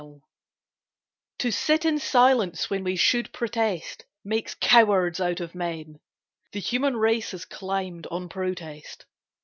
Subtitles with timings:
[0.01, 0.21] PROTEST
[1.37, 5.99] TO sit in silence when we should protest Makes cowards out of men.
[6.53, 9.05] The human race Has climbed on protest.